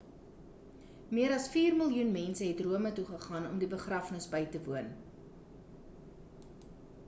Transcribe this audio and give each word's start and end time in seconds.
oor 1.23 1.33
vier 1.55 1.75
miljoen 1.81 2.09
mense 2.15 2.47
het 2.51 2.63
rome 2.69 2.93
toe 3.01 3.05
gegaan 3.11 3.45
om 3.51 3.61
die 3.65 3.69
begrafnis 3.77 4.27
by 4.35 4.41
te 4.57 4.63
woon 4.69 4.93